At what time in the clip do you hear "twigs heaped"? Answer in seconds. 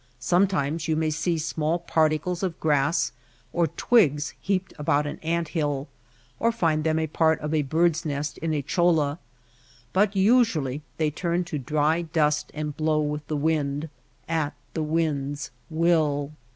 3.67-4.73